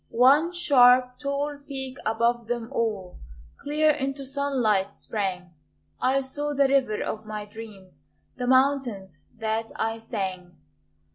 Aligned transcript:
One 0.09 0.51
sharp, 0.51 1.19
tall 1.19 1.59
peak 1.67 1.97
above 2.07 2.47
them 2.47 2.69
all 2.73 3.19
Clear 3.61 3.91
into 3.91 4.25
sunlight 4.25 4.93
sprang 4.93 5.53
I 6.01 6.21
saw 6.21 6.55
the 6.55 6.67
river 6.67 7.03
of 7.03 7.27
my 7.27 7.45
dreams, 7.45 8.05
The 8.35 8.47
mountains 8.47 9.19
that 9.37 9.69
I 9.75 9.99
sang! 9.99 10.57